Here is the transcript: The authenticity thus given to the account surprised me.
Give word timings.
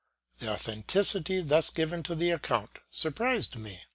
The 0.39 0.49
authenticity 0.49 1.41
thus 1.41 1.69
given 1.69 2.01
to 2.09 2.15
the 2.15 2.31
account 2.31 2.79
surprised 2.89 3.55
me. 3.55 3.81